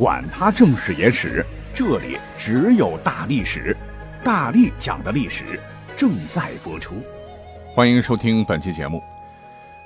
[0.00, 1.44] 管他正史野史。
[1.74, 3.76] 这里只有大历史，
[4.24, 5.60] 大力讲的历史
[5.94, 6.94] 正在播出，
[7.74, 9.02] 欢迎收听本期节目。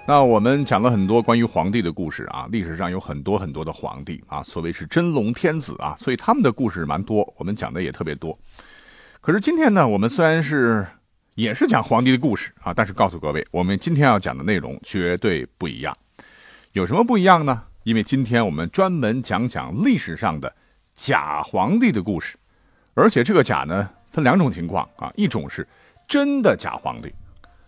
[0.06, 8.38] 那我们讲了很多关于皇帝的故事啊，历史上有很多很多的皇帝啊，所谓是真龙天子啊，所以他们的故事蛮多，我们讲的也特别多。
[9.20, 10.86] 可是今天呢，我们虽然是
[11.34, 15.92] 也是讲皇帝的故事啊，但是告诉各位，我们今天要讲的内容绝对不一样。
[16.70, 17.64] 有什么不一样呢？
[17.84, 20.52] 因为今天我们专门讲讲历史上的。
[20.96, 22.38] 假皇帝的故事，
[22.94, 25.66] 而且这个假呢分两种情况啊，一种是
[26.06, 27.12] 真的假皇帝，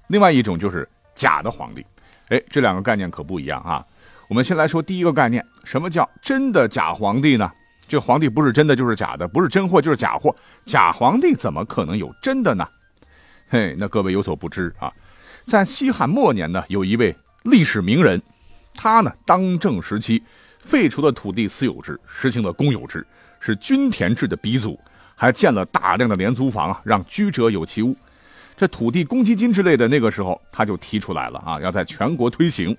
[0.07, 1.85] 另外一种就是假的皇帝。
[2.29, 3.85] 哎，这两个概念可不一样啊。
[4.29, 7.51] 我们先来说第一个概念，什么叫真的假皇帝呢？
[7.89, 10.33] 这皇帝不是真的就是假的，不是真货就是假货。
[10.65, 12.65] 假皇帝怎么可能有真的呢？
[13.49, 14.93] 嘿，那各位有所不知啊，
[15.43, 18.23] 在西汉末年呢，有一位历史名人，
[18.77, 20.23] 他呢当政时期
[20.59, 23.07] 废除了土地私有制，实行了公有制。
[23.39, 24.81] 是均田制的鼻祖，
[25.15, 27.95] 还建了大量的廉租房啊，让居者有其屋。
[28.57, 32.77] 这土地公积金之类的，那个时候他就提出来了啊，要在全国推行。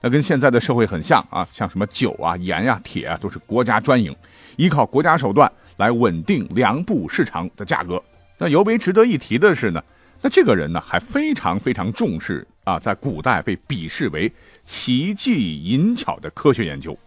[0.00, 4.14] 那跟现在的社会很像啊，像什么酒啊、盐呀、铁啊，都是国家专营，
[4.56, 8.02] 依靠国家手段来稳定粮布市场的价格。
[8.38, 9.82] 那尤为值得一提的是呢，
[10.20, 14.32] 那这个人呢还非常非常重视啊，在古代被鄙视为
[14.64, 16.98] 奇技淫巧的科学研究。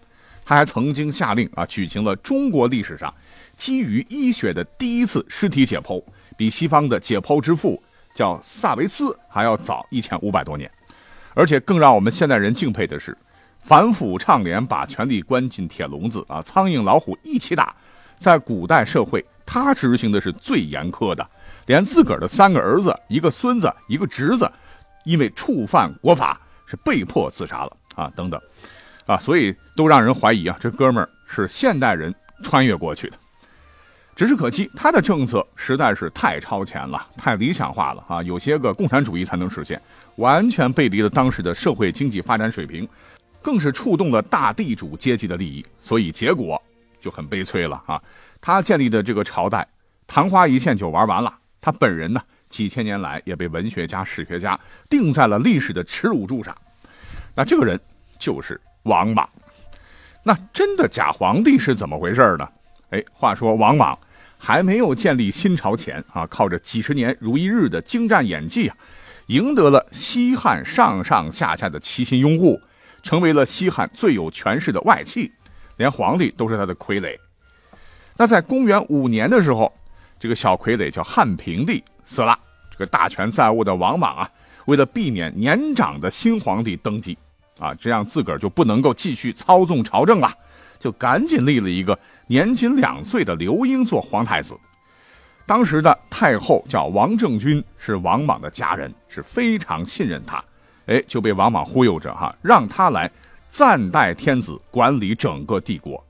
[0.43, 3.13] 他还曾经下令啊，举行了中国历史上
[3.55, 6.03] 基于医学的第一次尸体解剖，
[6.35, 7.81] 比西方的解剖之父
[8.15, 10.69] 叫萨维斯还要早一千五百多年。
[11.33, 13.17] 而且更让我们现代人敬佩的是，
[13.61, 17.73] 反腐倡廉，把权力关进铁笼子啊，苍蝇老虎一起打。
[18.17, 21.25] 在古代社会，他执行的是最严苛的，
[21.65, 24.51] 连自个儿的三个儿子、一个孙子、一个侄子，
[25.05, 28.39] 因为触犯国法是被迫自杀了啊，等等。
[29.05, 32.13] 啊，所以都让人怀疑啊，这哥们儿是现代人
[32.43, 33.17] 穿越过去的。
[34.15, 39.81] 只是可惜，他的政策实在是太超前了，太理想化了啊，有些个共产主义才能实现，
[40.17, 42.87] 完全背离了当时的社会经济发展水平，
[43.41, 46.61] 更是触动了大地主阶级的利益，所以结果
[46.99, 48.01] 就很悲催了啊。
[48.39, 49.67] 他建立的这个朝代，
[50.05, 51.33] 昙花一现就玩完了。
[51.61, 56.53] 他本人呢，几千年来也被文学家、史学家钉在了历史的耻辱柱上。
[57.35, 57.79] 那这个人
[58.19, 58.59] 就是。
[58.85, 59.29] 王莽，
[60.23, 62.49] 那真的假皇帝是怎么回事呢？
[62.89, 63.95] 哎，话说王莽
[64.39, 68.75] 还没有建立新朝前啊，靠着几十年如一日的精湛演技啊，
[69.27, 72.59] 赢得了西汉上上下下的齐心拥护，
[73.03, 75.31] 成为了西汉最有权势的外戚，
[75.77, 77.15] 连皇帝都是他的傀儡。
[78.17, 79.71] 那在公元五年的时候，
[80.21, 82.37] 这个小傀儡叫汉平帝死了，
[82.69, 84.29] 这个大权在握的王莽啊，
[84.65, 87.17] 为了避免年长的新皇帝登基。
[87.59, 90.31] 啊，这样自个儿就不能够继续操纵朝政了，
[90.79, 94.55] 就赶紧立了一个年仅两岁的刘英做皇太子。
[95.47, 100.43] 当时的太后叫王政君，是王莽的家人，是非常信任他。
[100.85, 103.09] 哎，就被王莽忽悠着哈，让他来
[103.49, 106.03] 暂代天子，管理整个帝国。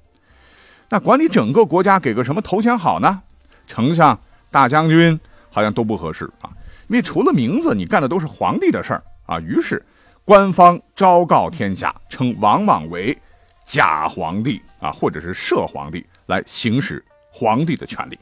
[0.90, 3.22] 那管理整个国家，给个什么头衔好呢？
[3.72, 4.20] 丞相、
[4.52, 5.18] 大将军
[5.50, 6.52] 好像都不合适啊，
[6.90, 9.40] 因为除了名字，你干的都是皇帝的事儿啊。
[9.40, 9.82] 于是。
[10.24, 13.18] 官方昭告天下，称王莽为
[13.66, 18.18] 假皇帝啊，或者是摄皇帝，来行使皇帝的权利。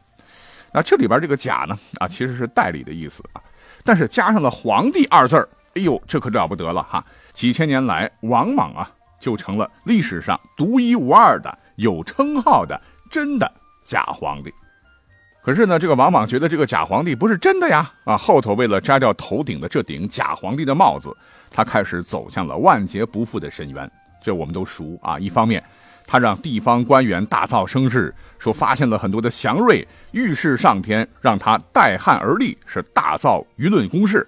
[0.74, 3.44] 那这里边这个“假”呢，啊，其实是代理的意思啊，
[3.84, 7.04] 但是加上了“皇帝”二字儿，哎呦，这可了不得了哈！
[7.34, 8.90] 几千年来，王莽啊，
[9.20, 12.80] 就成了历史上独一无二的、有称号的
[13.12, 13.52] 真的
[13.84, 14.54] 假皇帝。
[15.42, 17.92] 可是呢，这个王莽觉得这个假皇帝不是真的呀！
[18.04, 21.16] 啊，后头为了摘掉头顶的这顶假皇帝的帽子，
[21.50, 23.90] 他开始走向了万劫不复的深渊。
[24.22, 25.18] 这我们都熟啊。
[25.18, 25.64] 一方面，
[26.06, 34.20] 他让地方官员大造声势，说发现了很多的祥瑞，预示上天让他代汉而立，是大造舆论攻势；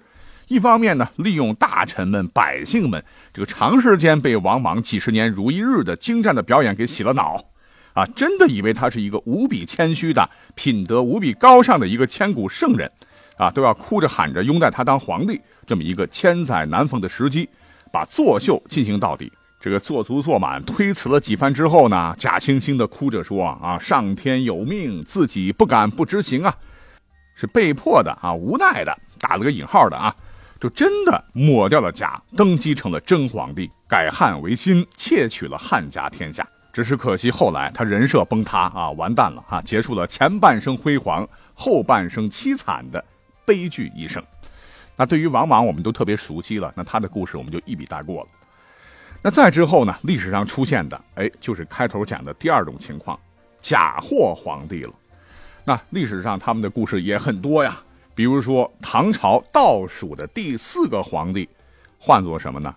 [0.48, 3.04] 一方面呢，利用大臣们、百姓们
[3.34, 7.51] 这个长时间被王莽几十年如一日的精湛的表演给洗了脑。
[7.94, 12.90] 啊，真的以为他是一个无比谦虚的、品德无比高尚的一个千古圣人，
[13.36, 17.48] 啊，都要哭着喊着拥戴他当皇帝，这么一个千载难逢的时机，
[17.92, 19.30] 把作秀进行到底，
[19.60, 26.56] 这个做足做满，推辞了几番之后呢，假惺惺的哭着说：“啊，上天有命，自己不敢不执行啊，
[27.34, 30.14] 是被迫的啊，无奈的，打了个引号的啊，
[30.58, 36.48] 就真的抹掉了甲，登基成了真皇帝，改汉为新，窃取了汉家天下。
[36.72, 43.04] 只是可惜后来他人设崩塌啊，完蛋了啊，结束了前半生辉煌，后半生凄惨的
[43.44, 44.22] 悲剧一生。
[44.96, 48.28] 那对于王莽，我们都特别熟悉了，那他的故事我们就一笔带过了。”
[49.24, 49.94] 那再之后呢？
[50.02, 53.18] 历史上出现的，哎，就是开头讲的第二种情况，
[53.60, 54.92] 假货皇帝了。
[55.64, 57.80] 那历史上他们的故事也很多呀。
[58.14, 61.48] 比如说唐朝倒数的第四个皇帝，
[61.98, 62.74] 唤作什么呢？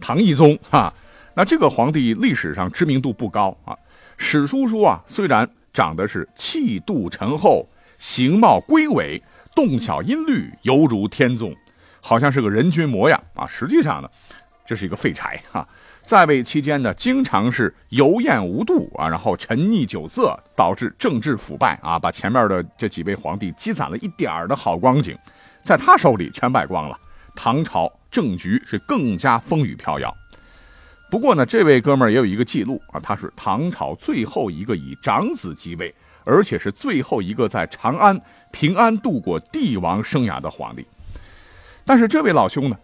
[0.00, 0.92] 唐懿宗啊。
[1.34, 3.76] 那这个皇帝历史上知名度不高啊。
[4.16, 9.22] 史书说啊，虽然长得是气度沉厚，形貌龟伟，
[9.54, 11.54] 洞晓音律，犹如天纵，
[12.00, 13.46] 好像是个人君模样啊。
[13.46, 14.08] 实际上呢。
[14.66, 15.68] 这是一个废柴哈，
[16.00, 25.14] 在位期间呢，经常是油盐无度啊，然后沉溺酒色，导致政治腐败啊，把前面的这几位皇帝积攒了一点儿的好光景，
[25.62, 26.98] 在他手里全败光了。
[27.36, 30.10] 唐朝政局是更加风雨飘摇。
[31.14, 35.94] 不过呢，这位哥们儿也有一个记录啊，他是唐朝最后一个以长子继位，
[36.24, 38.20] 而且是最后一个在长安
[38.50, 40.84] 平安度过帝王生涯的皇帝。
[41.84, 42.76] 但是这位老兄呢？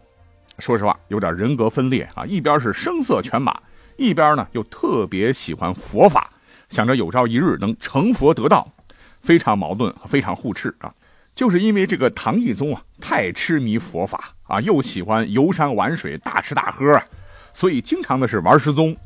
[0.60, 2.24] 说实话，有点人格分裂啊！
[2.24, 3.60] 一边是声色犬马，
[3.96, 6.30] 一边呢又特别喜欢佛法，
[6.68, 8.72] 想着有朝一日能成佛得道，
[9.20, 10.94] 非常矛盾，非常互斥啊！
[11.34, 17.04] 就是因为这个唐懿宗啊，太痴迷佛法啊，又喜欢游山玩水、大吃大喝啊，
[17.52, 18.96] 所以经常的是玩失踪。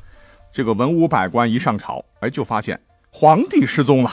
[0.53, 2.81] 这个文武百官一上朝，哎，就发现
[3.11, 4.11] 皇帝失踪了，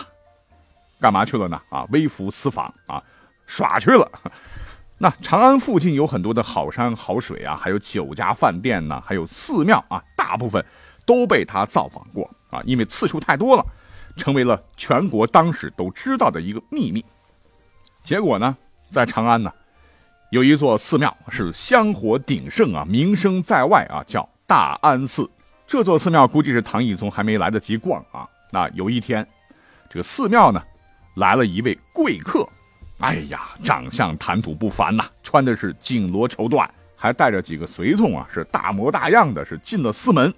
[1.00, 1.62] 干嘛去了呢？
[1.70, 3.02] 啊，微服私访啊，
[3.46, 4.12] 耍去了。
[4.98, 10.64] 那长安附近有很多的好山好水啊，还有酒家饭店呢，还有寺庙啊，大部分
[11.06, 13.66] 都被他造访过啊，因为次数太多了，
[14.16, 17.04] 成为了全国当时都知道的一个秘密。
[18.04, 18.58] 结果呢，
[18.90, 19.54] 在长安呢，
[20.32, 25.30] 有一座寺庙是香火鼎盛啊，名声在外啊，叫大安寺。
[25.68, 28.26] 这座寺庙估计是唐懿宗还没来得及逛啊。
[28.50, 29.28] 那有一天，
[29.90, 30.64] 这个寺庙呢，
[31.16, 32.48] 来了一位贵客。
[33.00, 40.34] 哎呀，长相谈吐不凡呐，穿的是锦罗绸缎，还带着几个随从啊，是大模大样的，是进了寺门。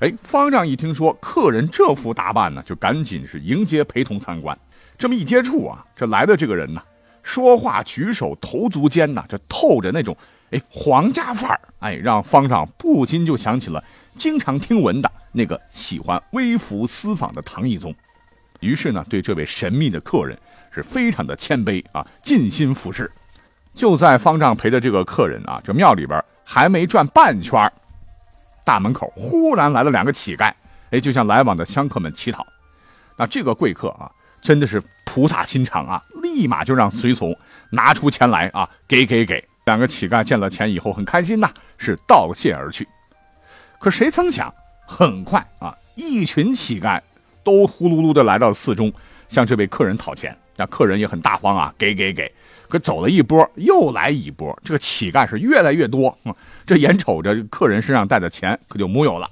[0.00, 4.58] 哎，方丈一听说客人这副打扮呢，就赶紧是迎接陪同参观。
[4.98, 6.82] 这么一接触啊，这来的这个人呢，
[7.24, 10.16] 说话举手投足间呐，这透着那种
[10.52, 13.82] 哎皇家范儿，哎，让方丈不禁就想起了
[14.14, 17.92] 经常听闻的那个喜欢微服私访的唐懿宗。
[18.60, 20.38] 于是呢，对这位神秘的客人。
[20.74, 23.08] 是非常的谦卑啊，尽心服侍。
[23.72, 27.72] 就在方丈陪的这个客人啊，这庙里边还没转半圈，
[28.64, 30.52] 大门口忽然来了两个乞丐，
[30.90, 32.44] 哎，就向来往的香客们乞讨。
[33.16, 34.10] 那这个贵客啊，
[34.42, 34.82] 真的是
[35.14, 37.32] 菩萨心肠啊，立马就让随从
[37.70, 39.44] 拿出钱来啊，给给给。
[39.64, 42.84] 两个乞丐见了钱以后很开心呐，是道谢而去。
[43.78, 44.52] 可谁曾想，
[44.84, 47.00] 很快啊，一群乞丐
[47.44, 48.92] 都呼噜噜的来到寺中，
[49.28, 50.36] 向这位客人讨钱。
[50.56, 52.28] 那客人也很大方啊，给给给，
[52.68, 56.18] 可走了一波，又来一波，这个乞丐是越来越多。
[56.66, 59.30] 这眼瞅着客人身上带的钱可就木有了。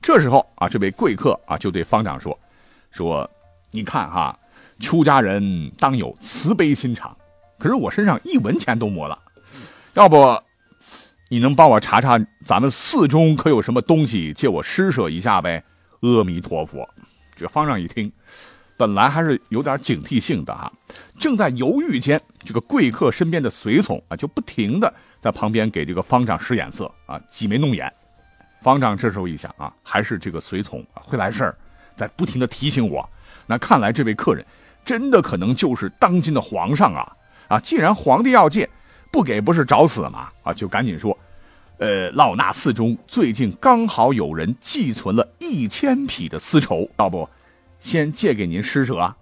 [0.00, 2.38] 这时候啊，这位贵客啊就对方丈说
[2.92, 3.28] ：“说
[3.72, 4.38] 你看哈，
[4.82, 7.16] 出家人当有慈悲心肠，
[7.58, 9.18] 可是我身上一文钱都没了，
[9.94, 10.42] 要不
[11.30, 15.64] 你能帮我查查咱们寺中可有什么东西借我施舍一下呗？”
[16.02, 16.86] 阿弥陀佛。
[17.34, 18.12] 这方丈一听。
[18.76, 20.70] 本来还是有点警惕性的啊，
[21.16, 27.92] 正在犹豫间，这个贵客身边的随从啊，就不停的在旁边给这个方丈使眼色啊，挤眉弄眼。
[28.60, 31.56] 方丈这时候一想啊，还是这个随从啊会来事儿，
[31.94, 33.08] 在不停的提醒我。
[33.46, 34.44] 那看来这位客人
[34.84, 37.12] 真的可能就是当今的皇上啊
[37.48, 37.60] 啊！
[37.60, 38.68] 既然皇帝要借，
[39.10, 40.28] 不给不是找死吗？
[40.42, 41.16] 啊，就赶紧说，
[41.78, 47.28] 呃，老衲寺中最近刚好有人寄存了一千匹的丝绸，要不？
[47.78, 49.16] 先借给您施舍，啊。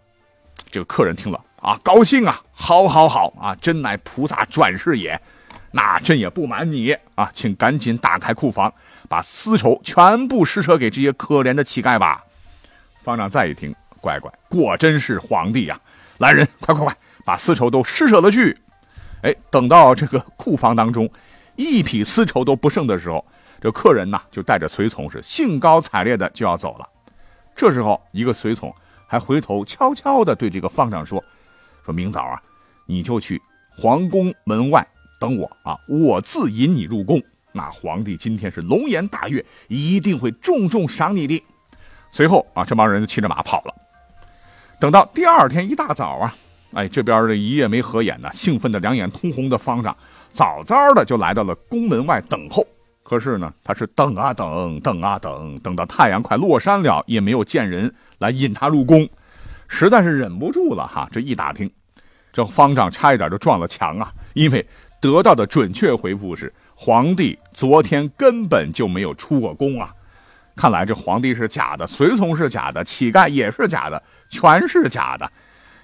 [0.70, 5.20] 这个客人听了啊，高兴啊，好，好，好啊，真乃菩萨转世也。
[5.72, 8.72] 那朕也不瞒你啊，请赶紧打开库房，
[9.08, 12.24] 把丝绸全部施舍给这些可怜的乞丐吧。
[13.02, 15.80] 方丈再一听，乖乖，果真是皇帝呀！
[16.18, 18.56] 来人，快快快，把丝绸都施舍了去。
[19.22, 21.08] 哎，等到这个库房当中
[21.56, 23.24] 一匹丝绸都不剩的时候，
[23.60, 26.88] 这客人呐就带着随从是兴高采烈的就要走了。
[27.54, 28.74] 这时候，一个随从
[29.06, 31.22] 还回头悄悄的对这个方丈说
[31.84, 32.40] ：“说明早啊，
[32.86, 33.40] 你就去
[33.70, 34.86] 皇宫门外
[35.18, 41.42] 等我啊，我自引你入宫。”那皇帝今天是龙颜大悦，一定会重重赏你的。
[42.10, 43.74] 随后啊，这帮人就骑着马跑了。
[44.80, 46.34] 等到第二天一大早啊，
[46.72, 49.94] 哎，这边这一夜没合眼呢，兴奋的两眼通红的方丈，
[50.32, 52.66] 早早的就来到了宫门外等候。
[53.02, 59.06] 可是呢，他是等啊等，等啊等，等到太阳快落山了，也没有见人来引他入宫，
[59.68, 61.06] 实在是忍不住了哈。
[61.12, 61.70] 这一打听，
[62.32, 64.66] 这方丈差一点就撞了墙啊，因为
[64.98, 66.50] 得到的准确回复是。
[66.74, 69.92] 皇帝昨天根本就没有出过宫啊！
[70.56, 75.30] 看来这皇帝是假的，随从是假的，乞丐也是假的，全是假的。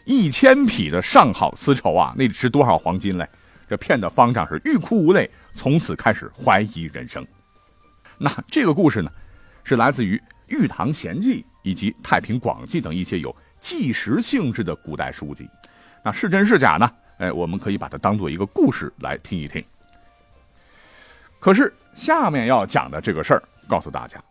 [0.06, 3.28] 一千匹的上好丝绸啊，那值多少黄金嘞？
[3.68, 7.26] 这骗的方丈是欲哭无泪，从此开始怀疑人生。
[8.16, 9.10] 那这个故事呢，
[9.64, 15.50] 是来自于《玉堂闲记》以及《太平广记》等一些有纪实性质的古代书籍。
[16.04, 16.88] 那是真是假呢？
[17.18, 19.62] 哎，我们可以把它当做一个故事来听一听。
[21.40, 24.22] 可是下面要讲的这个事儿，告诉大家，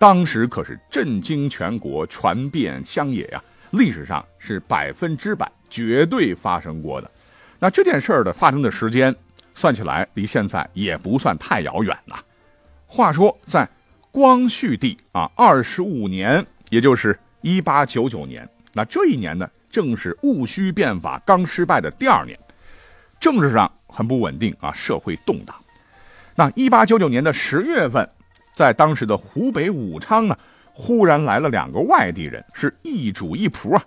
[0.00, 7.10] 当时可是震惊全国、传遍乡野呀，历史上是百分之百绝对发生过的。
[7.58, 9.14] 那这件事儿的发生的时间，
[9.54, 12.16] 算起来离现在也不算太遥远呐。
[12.86, 13.68] 话说在
[14.10, 22.38] 光绪帝啊二十五年，也就是一八九九年，那这一年呢，正是戊戌变法刚失败的第二年，
[23.20, 25.54] 政治上很不稳定啊，社会动荡。
[26.34, 28.08] 那一八九九年的十月份，
[28.54, 30.36] 在当时的湖北武昌呢，
[30.72, 33.82] 忽然来了两个外地人，是一主一仆啊。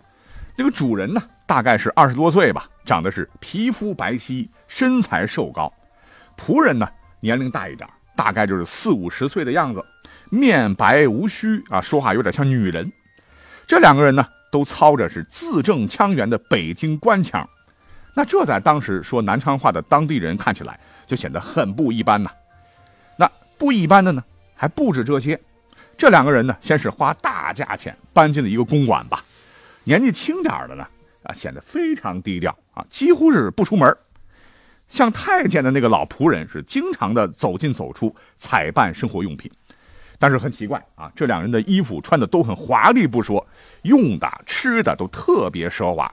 [0.56, 5.72] 这个主人呢，大概是二十多岁吧，长得是皮肤白皙，身材瘦高；
[6.38, 6.88] 仆人呢，
[7.20, 9.84] 年龄大一点，大概就是四五十岁的样子，
[10.30, 12.92] 面白无须啊，说话有点像女人。
[13.66, 17.48] 这两个人呢，都操着是字正腔圆的北京官腔，
[18.16, 22.30] 那这在当时说南昌话的当地人看起来就显得很不一般呐。
[23.18, 23.28] 那
[23.58, 24.24] 不一般的呢，
[24.64, 25.38] 还不止这些。
[25.98, 29.22] 这两个人呢，先是花大价钱搬进了一个公馆吧。
[29.84, 30.88] 年纪轻点的呢，
[31.24, 33.94] 啊，显得非常低调啊，几乎是不出门。
[34.88, 39.52] 像太监的那个老仆人是经常的走进走出，采办生活用品。
[40.18, 43.46] 但是很奇怪啊，这两人的衣服穿的都很华丽不说，
[43.82, 46.10] 用的吃的都特别奢华。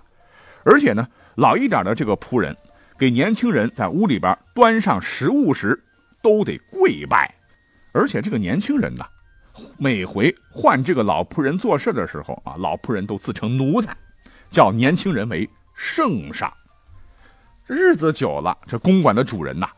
[0.64, 2.56] 而且呢，老一点的这个仆人
[2.98, 5.84] 给年轻人在屋里边端上食物时。
[6.22, 7.34] 都得跪拜，
[7.92, 9.04] 而且这个年轻人呐，
[9.76, 13.96] 每回换这个老仆人做事的时候啊，老仆人都自称奴才，
[14.50, 16.52] 叫年轻人为圣上。
[17.66, 19.68] 日子久了，这公馆的主人呐，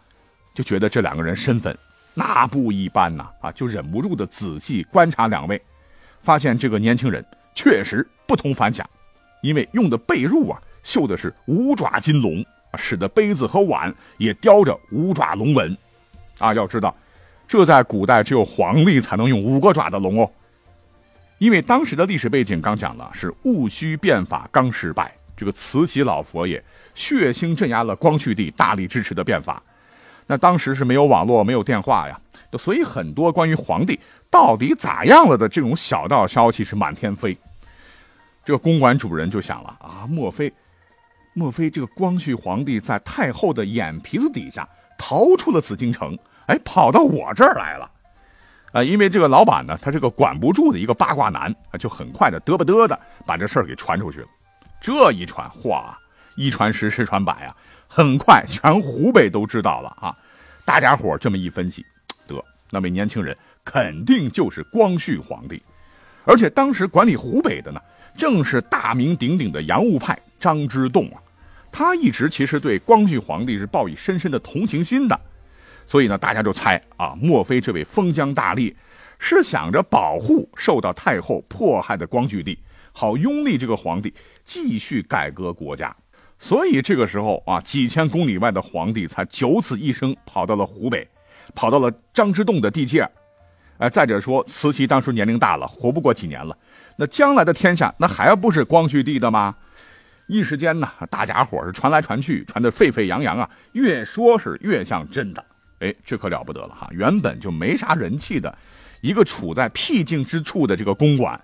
[0.55, 1.77] 就觉得这两个人身份
[2.15, 5.61] 那不一般呐，啊，就忍不住的仔细观察两位，
[6.21, 8.89] 发现这个年轻人确实不同凡响，
[9.43, 12.45] 因为用的被褥啊，绣的是五爪金龙，
[12.77, 15.77] 使得杯子和碗也雕着五爪龙纹。
[16.39, 16.95] 啊，要知道，
[17.47, 20.31] 这在古代只有皇帝才能用五个爪的龙哦。
[21.39, 26.63] 因为当时的历史背景刚讲了，是戊戌变法刚失败，这个慈禧老佛爷
[26.95, 29.63] 血腥镇压了光绪帝大力支持的变法。
[30.27, 32.19] 那当时是没有网络、没有电话呀，
[32.59, 33.99] 所以很多关于皇帝
[34.31, 37.37] 到底咋样了的这种小道消息是满天飞。
[38.45, 40.53] 这个公馆主人就想了啊，莫非，
[41.35, 44.67] 莫非这个光绪皇帝在太后的眼皮子底下？
[44.97, 47.91] 逃出了紫禁城，哎，跑到我这儿来了，
[48.73, 54.27] 啊，因为这个老板呢，他是个管不住的一个八卦男啊，就很快的嘚吧嘚的把这事儿给传出去了。
[54.81, 55.97] 这一传，哗，
[56.37, 57.57] 一传十，十传百啊，
[57.87, 60.17] 很快全湖北都知道了啊。
[60.65, 61.85] 大家伙这么一分析，
[62.27, 65.63] 得，那位年轻人肯定就是光绪皇帝，
[66.25, 67.81] 而且当时管理湖北的呢，
[68.17, 71.23] 正是大名鼎鼎的洋务派张之洞啊。
[71.71, 75.21] 他一直其实对光绪皇帝是抱以深深的同情心的，
[75.85, 78.75] 所以呢，大家就猜啊，莫非这位封疆大吏
[79.19, 82.59] 是想着保护受到太后迫害的光绪帝，
[82.93, 84.13] 好拥立这个皇帝
[84.45, 85.95] 继续改革国家？
[86.39, 91.07] 所以这个时候啊，几千公里外的皇帝才九死一生跑到了湖北，
[91.55, 93.09] 跑到了张之洞的地界。
[93.79, 96.57] 哎，再者说，慈禧当时年龄大了，活不过几年了，
[96.97, 99.55] 那将来的天下那还不是光绪帝的吗？
[100.27, 105.45] 一时间呢，大家伙是传来传去，传得沸沸扬扬啊，越说是越像真的。
[105.83, 106.89] 哎，这可了不得了哈！
[106.93, 108.57] 原本就没啥人气的，
[109.01, 111.39] 一个处在僻静之处的这个公馆，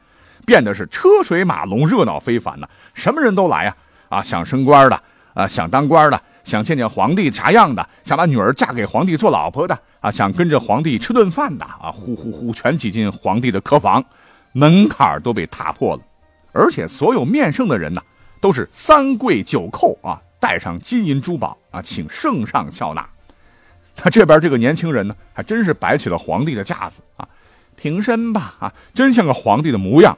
[0.46, 2.68] 变得是车水马龙，热闹非凡呢。
[2.94, 3.76] 什么人都来呀！
[4.08, 5.02] 啊，想升官的，
[5.34, 14.04] 啊，想当官的，想见见皇帝啥样的，想把女儿嫁给皇帝做老婆的，啊，想跟着皇帝吃顿饭的，啊，呼呼呼，全挤进皇帝的客房，
[14.52, 16.02] 门槛都被踏破了。
[16.52, 18.00] 而且所有面圣的人呢。
[18.40, 23.04] 都是三跪九叩啊，带上金银珠宝啊，请圣上笑纳。
[24.00, 27.28] 他这边这个年轻人呢，还真是摆起了皇帝的架子啊，
[27.74, 30.16] 平身吧啊，真像个皇帝的模样，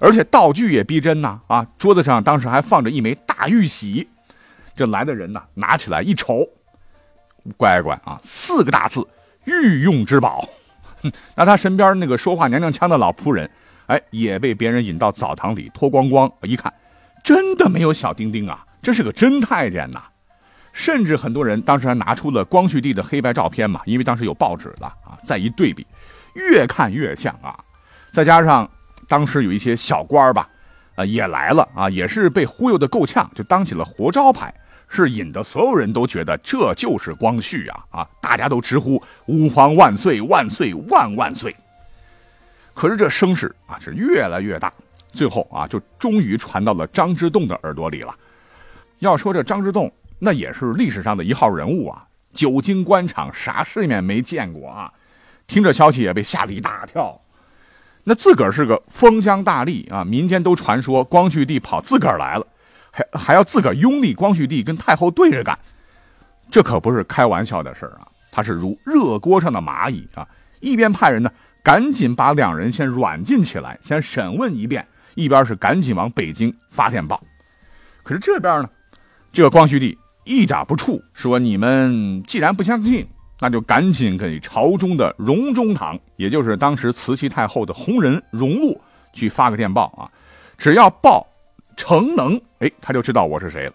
[0.00, 4.08] 而且道具也逼真呐啊，桌子上当时还放着一枚大玉玺，
[4.74, 6.48] 这来的人呢，拿起来一瞅，
[7.58, 9.06] 乖乖啊，四个大字
[9.44, 10.48] “御用之宝”。
[11.36, 13.50] 那他身边那个说话娘娘腔的老仆人，
[13.86, 16.72] 哎，也被别人引到澡堂里脱光光，一看，
[17.22, 20.04] 真的没有小丁丁啊，这是个真太监呐。
[20.72, 25.86] 甚至很多人当时还拿出了光绪帝的黑白照片嘛，因为当时有报纸了啊，再一对比，
[26.34, 27.58] 越看越像啊。
[28.12, 28.68] 再加上
[29.08, 30.48] 当时有一些小官吧，
[30.94, 34.54] 啊也来了啊，也是被忽悠的够呛，就当起了活招牌，
[34.88, 41.54] 是引得所有人都觉得这就是光绪啊啊，大家都直呼吾皇万岁万岁万万岁。
[42.74, 44.72] 可是这声势啊是越来越大，
[45.12, 48.14] 最后啊就终于传到了张之洞的耳朵里了。
[49.00, 49.92] 要说这张之洞。
[50.20, 52.06] 那也是历史上的一号人物啊！
[52.32, 54.92] 久经官场，啥世面没见过啊？
[55.46, 57.20] 听这消息也被吓了一大跳。
[58.04, 62.46] 那自个儿是个封疆大吏啊，民间都传说光绪帝跑自个儿来了，
[62.90, 65.58] 还还要自个儿拥立光绪帝跟太后对着干，
[66.50, 68.06] 这可不是开玩笑的事儿啊！
[68.30, 70.28] 他是如热锅上的蚂蚁啊，
[70.60, 77.20] 一边派人呢赶紧把两人先软禁起来，先审问一遍，一边是赶紧往北京发电报。
[78.02, 78.70] 可是这边呢，
[79.32, 79.98] 这个光绪帝。
[80.24, 83.06] 一点不怵，说你们既然不相信，
[83.40, 88.80] 那就赶紧给朝中的荣中堂，也就是当时慈禧太后的红人荣禄
[89.12, 90.10] 去发个电报啊，
[90.58, 91.26] 只要报
[91.76, 93.72] 成能，哎，他就知道我是谁了。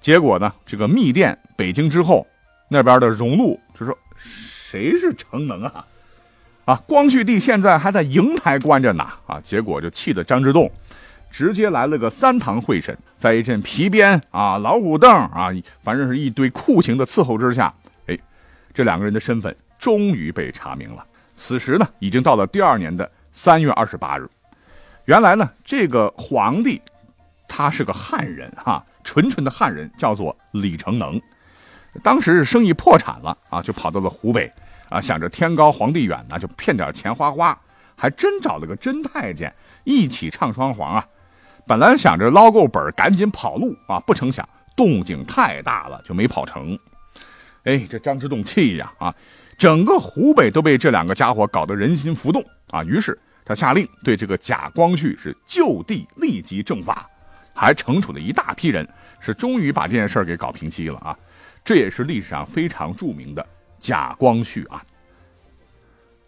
[0.00, 2.26] 结果呢，这个密电北京之后，
[2.68, 5.84] 那边的荣禄就说谁是成能啊？
[6.64, 10.70] 啊，光绪帝现在还在瀛台关着呢啊，结果就气得张之洞。
[11.30, 15.48] 直接来了个三堂会审，在一阵皮鞭啊、老虎凳啊，
[15.82, 17.72] 反正是一堆酷刑的伺候之下，
[18.06, 18.18] 哎，
[18.74, 21.04] 这两个人的身份终于被查明了。
[21.34, 24.28] 此时呢，已经到了第二年的三月二十八日。
[25.04, 26.82] 原来呢，这个皇帝
[27.46, 31.20] 他是个汉人哈，纯纯的汉人，叫做李成能。
[32.02, 34.52] 当时是生意破产了啊，就跑到了湖北
[34.88, 37.58] 啊，想着天高皇帝远呢，就骗点钱花花，
[37.96, 41.06] 还真找了个真太监一起唱双簧啊。
[41.68, 46.76] 本来想着捞够本赶紧跑路啊，不成想动静太大了，就没跑成。
[47.64, 49.14] 哎，这张之洞气呀啊，
[49.58, 52.82] 整个湖北都被这两个家伙搞得人心浮动啊。
[52.82, 57.06] 于是他下令对这个贾光绪是就地立即正法，
[57.54, 58.88] 还惩处了一大批人，
[59.20, 61.14] 是终于把这件事给搞平息了啊。
[61.62, 63.46] 这也是历史上非常著名的
[63.78, 64.80] 贾光绪案。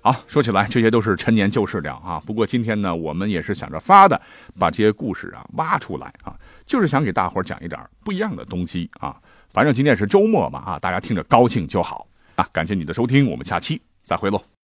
[0.02, 2.18] 好，说起来这些都是陈年旧事了啊。
[2.24, 4.20] 不过今天呢，我们也是想着发的，
[4.58, 6.34] 把这些故事啊挖出来啊，
[6.64, 9.16] 就是想给大伙讲一点不一样的东西啊。
[9.52, 12.48] 反正今天是周末嘛啊，大家听着高兴就好啊。
[12.50, 14.49] 感谢你的收听，我们下期再会喽。